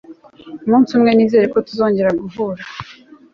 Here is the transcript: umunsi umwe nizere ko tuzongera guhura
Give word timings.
umunsi 0.65 0.89
umwe 0.97 1.11
nizere 1.13 1.45
ko 1.53 1.57
tuzongera 1.67 2.09
guhura 2.21 2.63